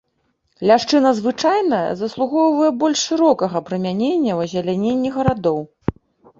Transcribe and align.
Ляшчына 0.69 1.11
звычайная 1.19 1.83
заслугоўвае 2.01 2.71
больш 2.85 2.99
шырокага 3.11 3.57
прымянення 3.69 4.31
ў 4.39 4.51
азеляненні 4.51 5.09
гарадоў. 5.19 5.59